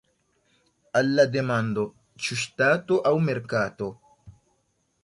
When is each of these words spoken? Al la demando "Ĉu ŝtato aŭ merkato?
Al 1.01 1.11
la 1.19 1.25
demando 1.35 1.85
"Ĉu 2.25 2.39
ŝtato 2.45 2.99
aŭ 3.11 3.13
merkato? 3.31 3.93